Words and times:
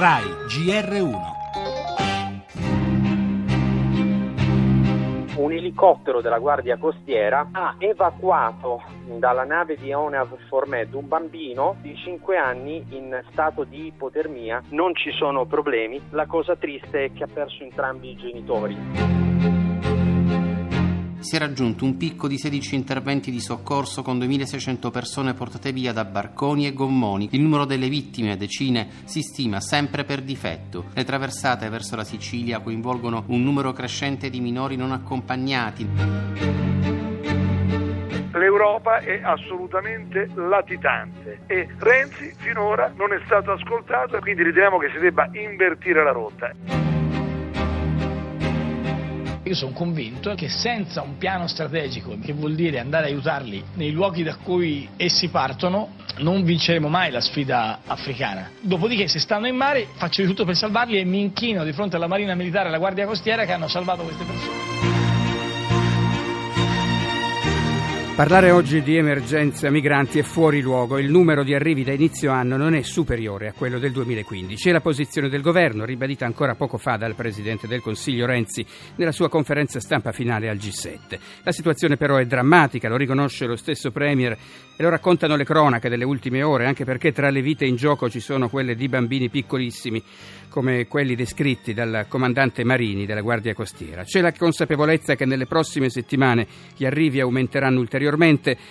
RAI 0.00 0.24
GR1 0.48 1.18
un 5.36 5.52
elicottero 5.52 6.22
della 6.22 6.38
Guardia 6.38 6.78
Costiera 6.78 7.50
ha 7.52 7.74
evacuato 7.76 8.82
dalla 9.18 9.44
nave 9.44 9.76
di 9.76 9.92
Onav 9.92 10.38
Formed 10.48 10.94
un 10.94 11.06
bambino 11.06 11.76
di 11.82 11.94
5 11.94 12.36
anni 12.38 12.82
in 12.90 13.22
stato 13.30 13.64
di 13.64 13.88
ipotermia. 13.88 14.62
Non 14.70 14.94
ci 14.94 15.10
sono 15.12 15.44
problemi, 15.44 16.00
la 16.10 16.24
cosa 16.24 16.56
triste 16.56 17.04
è 17.04 17.12
che 17.12 17.24
ha 17.24 17.28
perso 17.30 17.62
entrambi 17.62 18.10
i 18.12 18.16
genitori 18.16 19.29
si 21.20 21.36
è 21.36 21.38
raggiunto 21.38 21.84
un 21.84 21.96
picco 21.96 22.26
di 22.26 22.38
16 22.38 22.74
interventi 22.74 23.30
di 23.30 23.40
soccorso 23.40 24.02
con 24.02 24.18
2.600 24.18 24.90
persone 24.90 25.34
portate 25.34 25.72
via 25.72 25.92
da 25.92 26.04
barconi 26.04 26.66
e 26.66 26.72
gommoni. 26.72 27.28
Il 27.32 27.42
numero 27.42 27.64
delle 27.64 27.88
vittime, 27.88 28.36
decine, 28.36 28.88
si 29.04 29.22
stima 29.22 29.60
sempre 29.60 30.04
per 30.04 30.22
difetto. 30.22 30.86
Le 30.94 31.04
traversate 31.04 31.68
verso 31.68 31.96
la 31.96 32.04
Sicilia 32.04 32.60
coinvolgono 32.60 33.24
un 33.28 33.42
numero 33.42 33.72
crescente 33.72 34.30
di 34.30 34.40
minori 34.40 34.76
non 34.76 34.92
accompagnati. 34.92 35.88
L'Europa 38.32 38.98
è 38.98 39.20
assolutamente 39.22 40.28
latitante 40.34 41.40
e 41.46 41.68
Renzi 41.78 42.32
finora 42.38 42.90
non 42.96 43.12
è 43.12 43.20
stato 43.26 43.52
ascoltato 43.52 44.16
e 44.16 44.20
quindi 44.20 44.42
riteniamo 44.42 44.78
che 44.78 44.90
si 44.90 44.98
debba 44.98 45.28
invertire 45.32 46.02
la 46.02 46.12
rotta. 46.12 46.89
Io 49.50 49.56
sono 49.56 49.72
convinto 49.72 50.32
che 50.36 50.48
senza 50.48 51.02
un 51.02 51.16
piano 51.16 51.48
strategico, 51.48 52.16
che 52.22 52.32
vuol 52.32 52.54
dire 52.54 52.78
andare 52.78 53.06
a 53.06 53.08
aiutarli 53.08 53.64
nei 53.74 53.90
luoghi 53.90 54.22
da 54.22 54.36
cui 54.36 54.88
essi 54.96 55.26
partono, 55.26 55.94
non 56.18 56.44
vinceremo 56.44 56.86
mai 56.86 57.10
la 57.10 57.20
sfida 57.20 57.80
africana. 57.84 58.48
Dopodiché, 58.60 59.08
se 59.08 59.18
stanno 59.18 59.48
in 59.48 59.56
mare, 59.56 59.88
faccio 59.96 60.22
di 60.22 60.28
tutto 60.28 60.44
per 60.44 60.54
salvarli 60.54 61.00
e 61.00 61.04
mi 61.04 61.18
inchino 61.18 61.64
di 61.64 61.72
fronte 61.72 61.96
alla 61.96 62.06
Marina 62.06 62.36
Militare 62.36 62.66
e 62.66 62.68
alla 62.68 62.78
Guardia 62.78 63.06
Costiera 63.06 63.44
che 63.44 63.50
hanno 63.50 63.66
salvato 63.66 64.04
queste 64.04 64.22
persone. 64.22 65.09
Parlare 68.20 68.50
oggi 68.50 68.82
di 68.82 68.98
emergenza 68.98 69.70
migranti 69.70 70.18
è 70.18 70.22
fuori 70.22 70.60
luogo. 70.60 70.98
Il 70.98 71.10
numero 71.10 71.42
di 71.42 71.54
arrivi 71.54 71.84
da 71.84 71.94
inizio 71.94 72.30
anno 72.30 72.58
non 72.58 72.74
è 72.74 72.82
superiore 72.82 73.48
a 73.48 73.54
quello 73.54 73.78
del 73.78 73.92
2015. 73.92 74.68
È 74.68 74.72
la 74.72 74.82
posizione 74.82 75.30
del 75.30 75.40
governo, 75.40 75.86
ribadita 75.86 76.26
ancora 76.26 76.54
poco 76.54 76.76
fa 76.76 76.98
dal 76.98 77.14
Presidente 77.14 77.66
del 77.66 77.80
Consiglio 77.80 78.26
Renzi 78.26 78.62
nella 78.96 79.12
sua 79.12 79.30
conferenza 79.30 79.80
stampa 79.80 80.12
finale 80.12 80.50
al 80.50 80.58
G7. 80.58 81.18
La 81.44 81.52
situazione 81.52 81.96
però 81.96 82.16
è 82.16 82.26
drammatica, 82.26 82.90
lo 82.90 82.98
riconosce 82.98 83.46
lo 83.46 83.56
stesso 83.56 83.90
Premier 83.90 84.36
e 84.76 84.82
lo 84.82 84.90
raccontano 84.90 85.34
le 85.34 85.44
cronache 85.44 85.88
delle 85.88 86.04
ultime 86.04 86.42
ore, 86.42 86.66
anche 86.66 86.84
perché 86.84 87.12
tra 87.12 87.30
le 87.30 87.40
vite 87.40 87.64
in 87.64 87.76
gioco 87.76 88.10
ci 88.10 88.20
sono 88.20 88.50
quelle 88.50 88.74
di 88.74 88.88
bambini 88.88 89.30
piccolissimi 89.30 90.02
come 90.50 90.86
quelli 90.88 91.14
descritti 91.14 91.72
dal 91.72 92.04
comandante 92.08 92.64
Marini 92.64 93.06
della 93.06 93.22
Guardia 93.22 93.54
Costiera. 93.54 94.02
C'è 94.02 94.20
la 94.20 94.32
consapevolezza 94.32 95.14
che 95.14 95.24
nelle 95.24 95.46
prossime 95.46 95.88
settimane 95.88 96.46
gli 96.76 96.84
arrivi 96.84 97.20
aumenteranno 97.20 97.78
ulteriormente 97.78 98.08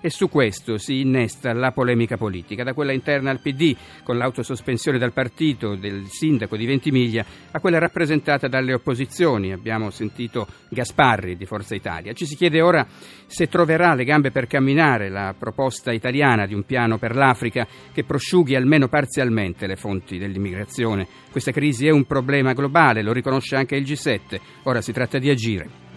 e 0.00 0.10
su 0.10 0.28
questo 0.28 0.78
si 0.78 1.00
innesta 1.00 1.52
la 1.52 1.70
polemica 1.70 2.16
politica, 2.16 2.64
da 2.64 2.74
quella 2.74 2.92
interna 2.92 3.30
al 3.30 3.40
PD 3.40 3.76
con 4.02 4.16
l'autosospensione 4.16 4.98
dal 4.98 5.12
partito 5.12 5.74
del 5.74 6.06
sindaco 6.06 6.56
di 6.56 6.66
Ventimiglia 6.66 7.24
a 7.50 7.60
quella 7.60 7.78
rappresentata 7.78 8.48
dalle 8.48 8.74
opposizioni. 8.74 9.52
Abbiamo 9.52 9.90
sentito 9.90 10.46
Gasparri 10.68 11.36
di 11.36 11.46
Forza 11.46 11.74
Italia. 11.74 12.12
Ci 12.12 12.26
si 12.26 12.36
chiede 12.36 12.60
ora 12.60 12.86
se 13.26 13.46
troverà 13.46 13.94
le 13.94 14.04
gambe 14.04 14.30
per 14.30 14.46
camminare 14.46 15.08
la 15.08 15.34
proposta 15.38 15.92
italiana 15.92 16.46
di 16.46 16.54
un 16.54 16.64
piano 16.64 16.98
per 16.98 17.14
l'Africa 17.14 17.66
che 17.92 18.04
prosciughi 18.04 18.54
almeno 18.54 18.88
parzialmente 18.88 19.66
le 19.66 19.76
fonti 19.76 20.18
dell'immigrazione. 20.18 21.06
Questa 21.30 21.52
crisi 21.52 21.86
è 21.86 21.90
un 21.90 22.04
problema 22.04 22.52
globale, 22.52 23.02
lo 23.02 23.12
riconosce 23.12 23.56
anche 23.56 23.76
il 23.76 23.84
G7. 23.84 24.40
Ora 24.64 24.80
si 24.80 24.92
tratta 24.92 25.18
di 25.18 25.30
agire. 25.30 25.89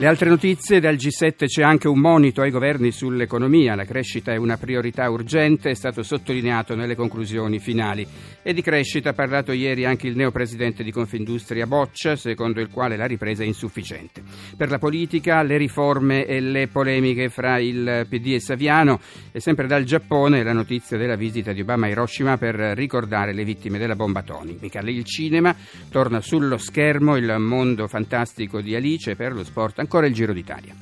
Le 0.00 0.06
altre 0.06 0.30
notizie 0.30 0.80
dal 0.80 0.94
G7 0.94 1.44
c'è 1.44 1.62
anche 1.62 1.86
un 1.86 1.98
monito 1.98 2.40
ai 2.40 2.50
governi 2.50 2.90
sull'economia. 2.90 3.74
La 3.74 3.84
crescita 3.84 4.32
è 4.32 4.36
una 4.36 4.56
priorità 4.56 5.10
urgente, 5.10 5.68
è 5.68 5.74
stato 5.74 6.02
sottolineato 6.02 6.74
nelle 6.74 6.94
conclusioni 6.94 7.58
finali. 7.58 8.06
E 8.42 8.54
di 8.54 8.62
crescita 8.62 9.10
ha 9.10 9.12
parlato 9.12 9.52
ieri 9.52 9.84
anche 9.84 10.06
il 10.06 10.16
neopresidente 10.16 10.82
di 10.82 10.90
Confindustria 10.90 11.66
Boccia, 11.66 12.16
secondo 12.16 12.62
il 12.62 12.70
quale 12.70 12.96
la 12.96 13.04
ripresa 13.04 13.42
è 13.42 13.46
insufficiente. 13.46 14.22
Per 14.56 14.70
la 14.70 14.78
politica, 14.78 15.42
le 15.42 15.58
riforme 15.58 16.24
e 16.24 16.40
le 16.40 16.68
polemiche 16.68 17.28
fra 17.28 17.58
il 17.58 18.06
PD 18.08 18.28
e 18.32 18.40
Saviano 18.40 19.00
e 19.32 19.40
sempre 19.40 19.66
dal 19.66 19.84
Giappone 19.84 20.42
la 20.42 20.54
notizia 20.54 20.96
della 20.96 21.16
visita 21.16 21.52
di 21.52 21.60
Obama 21.60 21.84
a 21.84 21.90
Hiroshima 21.90 22.38
per 22.38 22.54
ricordare 22.54 23.34
le 23.34 23.44
vittime 23.44 23.76
della 23.76 23.96
bomba 23.96 24.20
atomica. 24.20 24.80
Il 24.80 25.04
cinema 25.04 25.54
torna 25.90 26.22
sullo 26.22 26.56
schermo 26.56 27.16
il 27.16 27.36
mondo 27.38 27.86
fantastico 27.86 28.62
di 28.62 28.74
Alice 28.74 29.14
per 29.14 29.34
lo 29.34 29.44
sport 29.44 29.88
ancora 29.90 30.06
il 30.06 30.14
Giro 30.14 30.32
d'Italia. 30.32 30.72